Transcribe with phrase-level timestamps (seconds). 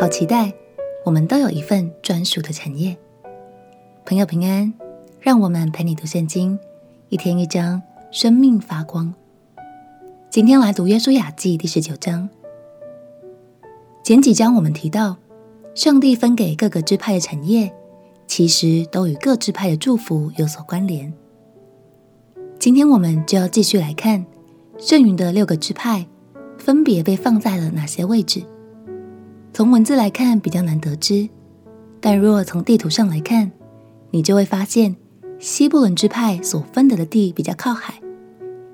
[0.00, 0.50] 好期待，
[1.04, 2.96] 我们都有一份专属的产业。
[4.06, 4.72] 朋友平安，
[5.20, 6.58] 让我们陪你读圣经，
[7.10, 9.12] 一天一章，生命发光。
[10.30, 12.30] 今天来读约书亚记第十九章。
[14.02, 15.18] 前几章我们提到，
[15.74, 17.70] 上帝分给各个支派的产业，
[18.26, 21.12] 其实都与各支派的祝福有所关联。
[22.58, 24.24] 今天我们就要继续来看
[24.78, 26.06] 剩余的六个支派，
[26.56, 28.42] 分别被放在了哪些位置。
[29.60, 31.28] 从文字来看比较难得知，
[32.00, 33.52] 但若从地图上来看，
[34.10, 34.96] 你就会发现
[35.38, 38.00] 西布伦支派所分得的地比较靠海，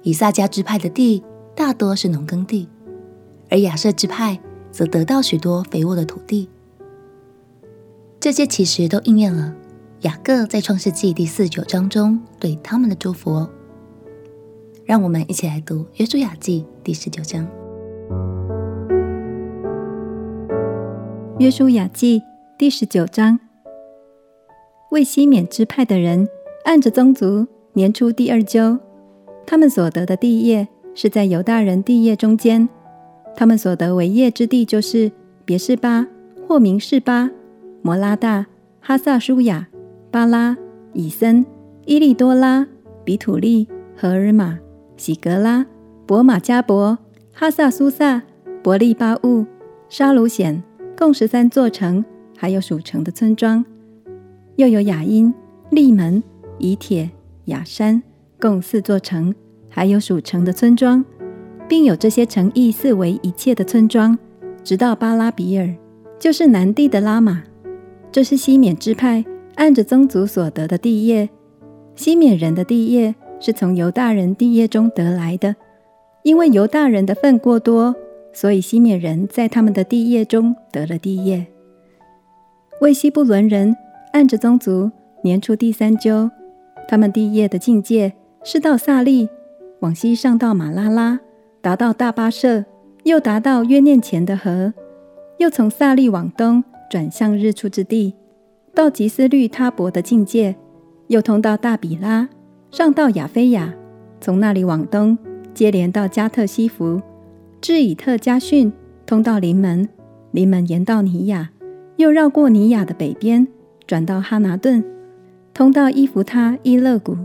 [0.03, 1.25] 以萨迦支派的地
[1.57, 2.69] 大多是农耕地，
[3.51, 4.39] 而亚设支派
[4.71, 6.49] 则得到许多肥沃的土地。
[8.21, 9.53] 这些其实都应验了
[10.03, 13.51] 雅各在创世纪第四九章中对他们的祝福哦。
[14.85, 17.45] 让我们一起来读约书亚记第十九章。
[21.39, 22.23] 约书亚记
[22.57, 23.39] 第十九章，
[24.91, 26.27] 为西缅支派的人
[26.65, 28.79] 按着宗族年初第二阄，
[29.45, 32.67] 他们所得的地业是在犹大人地业中间。
[33.37, 35.13] 他们所得为业之地就是
[35.45, 36.07] 别是巴，
[36.49, 37.31] 或名是巴、
[37.83, 38.47] 摩拉大、
[38.81, 39.69] 哈萨舒亚、
[40.11, 40.57] 巴拉、
[40.95, 41.45] 以森、
[41.85, 42.67] 伊利多拉、
[43.05, 44.59] 比土利、何尔玛、
[44.97, 45.67] 喜格拉、
[46.07, 46.97] 伯玛迦博、
[47.31, 48.23] 哈萨苏萨、
[48.63, 49.45] 伯利巴物、
[49.91, 50.63] 沙鲁显。
[50.99, 52.03] 共十三座城，
[52.39, 53.63] 还有属城的村庄，
[54.57, 55.33] 又有雅因、
[55.69, 56.23] 利门、
[56.59, 57.11] 以铁、
[57.45, 58.03] 雅山，
[58.41, 59.35] 共四座城，
[59.69, 61.05] 还有属城的村庄，
[61.69, 64.19] 并有这些城邑四围一切的村庄，
[64.65, 65.75] 直到巴拉比尔，
[66.19, 67.43] 就是南地的拉玛。
[68.11, 69.23] 这是西缅支派
[69.57, 71.29] 按着宗族所得的地业。
[71.95, 75.57] 西缅人的地业是从犹大人地业中得来的，
[76.23, 77.95] 因为犹大人的份过多。
[78.37, 81.47] 所以西缅人在他们的地业中得了地业。
[82.83, 83.75] 为西布伦人
[84.13, 84.91] 按着宗族
[85.23, 86.31] 年出第三周，
[86.87, 88.13] 他们地业的境界
[88.45, 89.31] 是到萨利，
[89.81, 91.19] 往西上到马拉拉，
[91.63, 92.67] 达到大巴设，
[93.05, 94.75] 又达到约念前的河，
[95.39, 98.15] 又从萨利往东转向日出之地，
[98.75, 100.55] 到吉斯律他伯的境界，
[101.07, 102.29] 又通到大比拉，
[102.71, 103.73] 上到亚非亚，
[104.21, 105.17] 从那里往东
[105.55, 107.01] 接连到加特西弗。
[107.67, 108.73] 至以特家训，
[109.07, 109.89] 通到临门，
[110.31, 111.51] 临门延到尼亚，
[111.97, 113.49] 又绕过尼亚的北边，
[113.89, 114.85] 转到哈拿顿，
[115.53, 117.17] 通到伊弗他伊勒谷，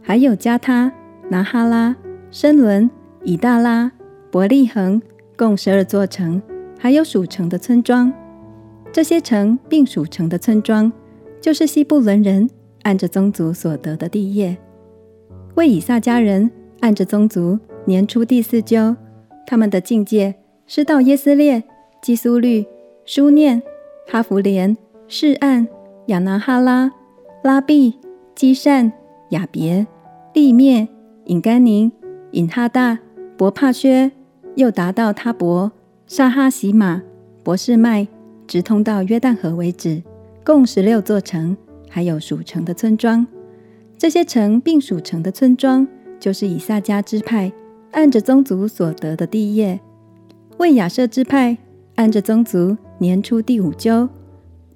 [0.00, 0.92] 还有加他、
[1.28, 1.96] 拿哈拉、
[2.30, 2.88] 申伦、
[3.24, 3.90] 以大拉、
[4.30, 5.02] 伯利恒，
[5.36, 6.40] 共十二座城，
[6.78, 8.12] 还有属城的村庄。
[8.92, 10.92] 这些城并属城的村庄，
[11.40, 12.48] 就是西布伦人
[12.82, 14.56] 按着宗族所得的地业。
[15.56, 16.48] 为以撒家人
[16.78, 18.94] 按着宗族年出第四阄。
[19.46, 20.34] 他们的境界
[20.66, 21.62] 是到耶斯列、
[22.02, 22.64] 基苏律、
[23.04, 23.62] 苏念、
[24.06, 25.66] 哈弗连、示暗、
[26.06, 26.92] 亚拿哈拉、
[27.42, 27.98] 拉毕、
[28.34, 28.92] 基善、
[29.30, 29.86] 亚别、
[30.32, 30.88] 利灭、
[31.26, 31.92] 隐甘宁、
[32.32, 32.98] 隐哈大、
[33.36, 34.10] 伯帕薛，
[34.54, 35.72] 又达到他伯、
[36.06, 37.02] 沙哈洗玛、
[37.42, 38.08] 博士麦，
[38.46, 40.02] 直通到约旦河为止，
[40.44, 41.56] 共十六座城，
[41.88, 43.26] 还有属城的村庄。
[43.96, 45.86] 这些城并属城的村庄，
[46.18, 47.52] 就是以撒迦支派。
[47.94, 49.78] 按着宗族所得的地业，
[50.58, 51.56] 为亚设支派
[51.94, 54.08] 按着宗族年出第五周，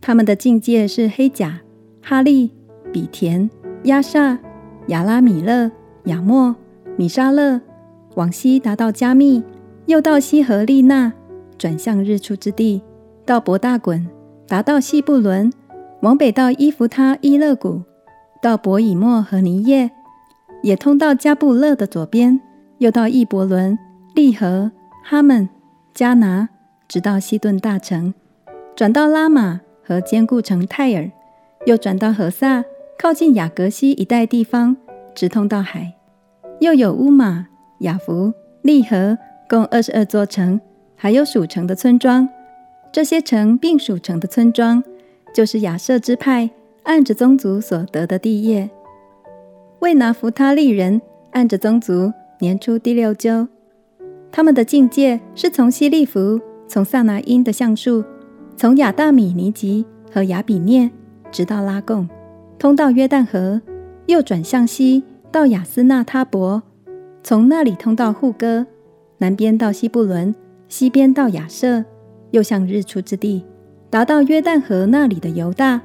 [0.00, 1.60] 他们的境界是黑甲、
[2.00, 2.52] 哈利、
[2.92, 3.50] 比田、
[3.84, 4.38] 亚萨、
[4.86, 5.72] 亚拉米勒、
[6.04, 6.54] 亚莫、
[6.96, 7.60] 米沙勒，
[8.14, 9.42] 往西达到加密，
[9.86, 11.12] 又到西河利纳，
[11.58, 12.82] 转向日出之地，
[13.26, 14.06] 到伯大滚，
[14.46, 15.52] 达到西布伦，
[16.02, 17.82] 往北到伊弗他伊勒谷，
[18.40, 19.90] 到伯以莫和尼耶，
[20.62, 22.40] 也通到加布勒的左边。
[22.78, 23.76] 又到易伯伦、
[24.14, 24.70] 利和、
[25.04, 25.48] 哈门、
[25.94, 26.48] 迦拿，
[26.86, 28.14] 直到西顿大城，
[28.76, 31.10] 转到拉玛和坚固城泰尔，
[31.66, 32.64] 又转到何撒，
[32.96, 34.76] 靠近雅格西一带地方，
[35.12, 35.94] 直通到海。
[36.60, 37.48] 又有乌马、
[37.80, 39.18] 雅弗、利和，
[39.48, 40.60] 共二十二座城，
[40.94, 42.28] 还有属城的村庄。
[42.92, 44.82] 这些城并属城的村庄，
[45.34, 46.48] 就是亚设支派
[46.84, 48.70] 按着宗族所得的地业。
[49.80, 51.02] 为拿弗他利人
[51.32, 52.12] 按着宗族。
[52.40, 53.48] 年初第六周，
[54.30, 58.04] 他们的境界是从西利弗，从萨拿因的橡树，
[58.56, 60.88] 从亚大米尼吉和亚比聂，
[61.32, 62.08] 直到拉贡，
[62.56, 63.60] 通到约旦河，
[64.06, 65.02] 又转向西
[65.32, 66.62] 到亚斯纳他伯，
[67.24, 68.64] 从那里通到户哥，
[69.18, 70.32] 南边到西布伦，
[70.68, 71.84] 西边到亚设，
[72.30, 73.44] 又向日出之地，
[73.90, 75.80] 达到约旦河那里的犹大。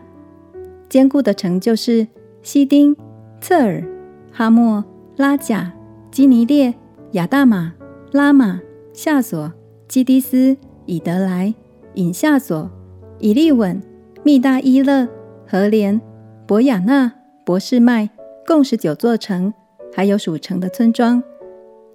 [0.88, 2.08] 坚固的城就是
[2.44, 2.96] 西丁、
[3.42, 3.84] 策尔、
[4.32, 4.86] 哈默、
[5.16, 5.74] 拉甲。
[6.14, 6.76] 基尼列、
[7.14, 7.74] 亚大玛、
[8.12, 8.62] 拉玛、
[8.94, 9.52] 夏索、
[9.88, 10.56] 基迪斯、
[10.86, 11.52] 以德莱、
[11.96, 12.70] 尹夏索、
[13.18, 13.82] 以利稳、
[14.22, 15.08] 密大伊勒、
[15.48, 16.00] 何连、
[16.46, 17.12] 伯亚纳、
[17.44, 18.12] 博士麦，
[18.46, 19.52] 共十九座城，
[19.92, 21.24] 还有属城的村庄。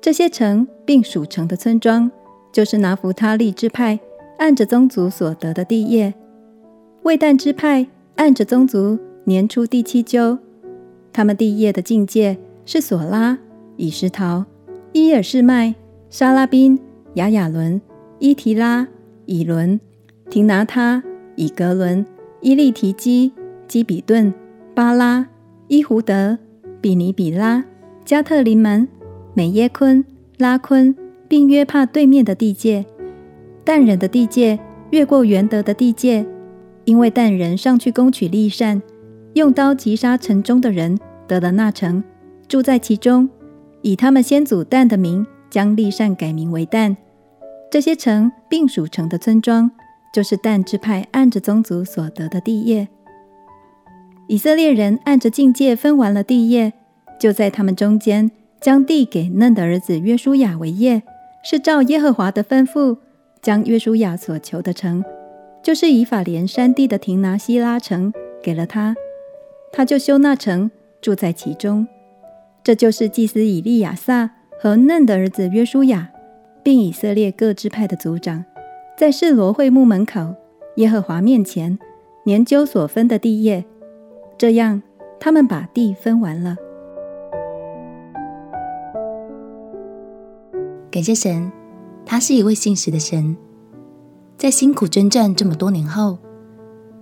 [0.01, 2.11] 这些城并属城的村庄，
[2.53, 4.01] 就是拿弗他利支派
[4.39, 6.13] 按着宗族所得的地业。
[7.05, 7.87] 魏旦支派
[8.17, 10.41] 按着宗族年初第七阙，
[11.13, 12.37] 他们地业的境界
[12.67, 13.39] 是索拉、
[13.79, 14.45] 以实陶、
[14.93, 15.73] 伊尔士麦、
[16.11, 16.77] 沙拉宾、
[17.15, 17.81] 亚雅伦、
[18.19, 18.87] 伊提拉、
[19.25, 19.81] 以伦、
[20.29, 21.01] 亭拿他、
[21.37, 22.05] 以格伦、
[22.41, 23.33] 伊利提基、
[23.69, 24.35] 基比顿、
[24.75, 25.25] 巴拉、
[25.69, 26.37] 伊胡德、
[26.81, 27.65] 比尼比拉、
[28.05, 28.89] 加特林门、
[29.33, 30.05] 美耶昆、
[30.39, 30.93] 拉昆，
[31.29, 32.85] 并约帕对面的地界。
[33.63, 34.59] 但人的地界
[34.91, 36.27] 越过原德的地界，
[36.85, 38.83] 因为但人上去攻取利善，
[39.35, 40.99] 用刀击杀城中的人，
[41.29, 42.03] 得了那城，
[42.49, 43.31] 住在其中，
[43.83, 46.97] 以他们先祖但的名，将利善改名为但。
[47.71, 49.71] 这些城并属城的村庄，
[50.13, 52.89] 就是但支派按着宗族所得的地业。
[54.27, 56.73] 以色列人按着境界分完了地业，
[57.19, 58.31] 就在他们中间
[58.61, 61.03] 将地给嫩的儿子约书亚为业，
[61.43, 62.99] 是照耶和华的吩咐，
[63.41, 65.05] 将约书亚所求的城，
[65.63, 68.95] 就是以法莲山地的亭拿西拉城给了他，
[69.73, 70.71] 他就修那城，
[71.01, 71.87] 住在其中。
[72.63, 76.11] 这就是祭司以利亚撒和嫩的儿子约书亚。
[76.61, 78.45] 并以色列各支派的族长，
[78.95, 80.35] 在示罗会幕门口
[80.77, 81.79] 耶和华面前
[82.27, 83.65] 研究所分的地业，
[84.37, 84.83] 这样
[85.19, 86.59] 他们把地分完了。
[90.91, 91.51] 感谢神，
[92.05, 93.35] 他是一位信实的神。
[94.37, 96.19] 在辛苦征战这么多年后，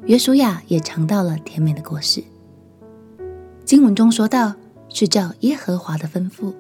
[0.05, 2.23] 约书亚也尝到了甜美的果实。
[3.65, 4.55] 经文中说到，
[4.99, 6.55] 是照耶和华的吩咐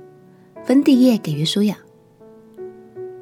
[0.62, 1.78] 分地业给约书亚。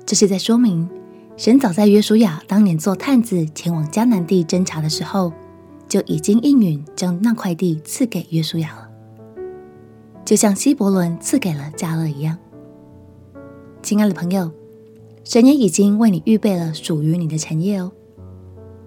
[0.05, 0.90] 这是在说明，
[1.37, 5.32] 神早在约书亚当年做探子前往迦南地侦察的时候，
[5.88, 8.88] 就已经应允将那块地赐给约书亚了，
[10.25, 12.37] 就像希伯伦赐给了迦勒一样。
[13.84, 14.50] 亲爱的朋友，
[15.22, 17.93] 神也已经为你预备了属于你的产业哦。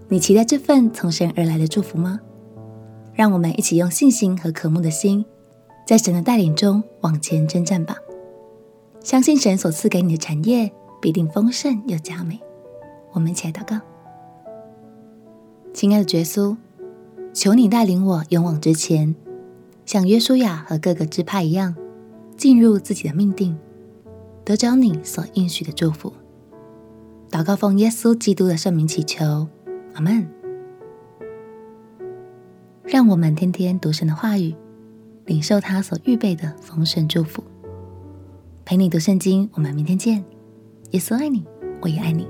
[0.10, 2.20] 你期待这份从神而来的祝福吗？
[3.14, 5.24] 让我们一起用信心和渴慕的心，
[5.88, 7.96] 在神的带领中往前征战吧。
[9.02, 10.72] 相信神所赐给你的产业。
[11.00, 12.40] 必定丰盛又佳美。
[13.12, 13.80] 我们一起来祷告，
[15.74, 16.58] 亲爱的耶稣，
[17.34, 19.16] 求你带领我勇往直前，
[19.86, 21.76] 像约书亚和各个支派一样，
[22.36, 23.58] 进入自己的命定，
[24.44, 26.14] 得着你所应许的祝福。
[27.30, 29.48] 祷告奉耶稣基督的圣名祈求，
[29.94, 30.28] 阿门。
[32.86, 34.56] 让我们天天读神的话语，
[35.28, 37.44] 领受他所预备的丰盛祝福。
[38.66, 40.24] 陪你读圣经，我们明天见。
[40.92, 41.46] 耶稣爱你，
[41.82, 42.28] 我也爱你。